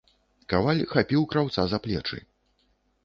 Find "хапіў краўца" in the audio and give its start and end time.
0.95-1.67